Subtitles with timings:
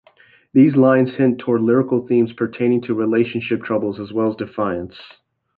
[0.53, 4.99] These lines hint toward lyrical themes pertaining to relationship troubles as well as defiance.